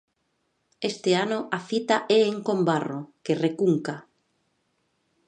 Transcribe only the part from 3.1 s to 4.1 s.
que recunca.